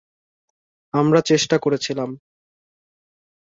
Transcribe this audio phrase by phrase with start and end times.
[0.93, 2.09] আমরা চেষ্টা করেছিলাম।